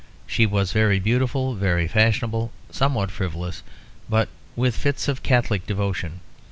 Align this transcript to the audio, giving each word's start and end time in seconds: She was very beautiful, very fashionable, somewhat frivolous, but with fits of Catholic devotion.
She 0.25 0.47
was 0.47 0.71
very 0.71 0.99
beautiful, 0.99 1.53
very 1.53 1.87
fashionable, 1.87 2.51
somewhat 2.71 3.11
frivolous, 3.11 3.61
but 4.09 4.29
with 4.55 4.75
fits 4.75 5.07
of 5.07 5.21
Catholic 5.21 5.67
devotion. 5.67 6.21